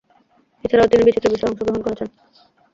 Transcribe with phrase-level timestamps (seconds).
[0.63, 2.07] এছাড়াও তিনি বিচিত্র বিষয়ে অংশগ্রহণ করেছেন।